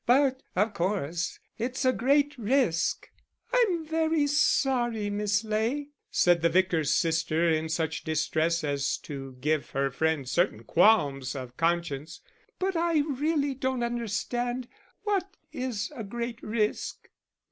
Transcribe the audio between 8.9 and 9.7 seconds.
to give